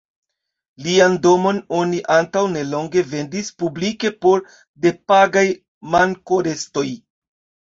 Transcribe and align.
Lian 0.85 1.17
domon 1.25 1.59
oni 1.79 1.99
antaŭ 2.15 2.43
nelonge 2.55 3.03
vendis 3.13 3.53
publike 3.65 4.13
por 4.27 4.43
depagaj 4.87 5.47
mankorestoj. 5.99 6.89